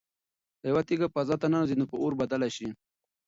که 0.59 0.65
یوه 0.71 0.81
تیږه 0.87 1.07
فضا 1.15 1.35
ته 1.41 1.47
ننوځي 1.51 1.75
نو 1.79 1.85
په 1.91 1.95
اور 2.01 2.13
بدله 2.21 2.47
شي. 2.55 2.67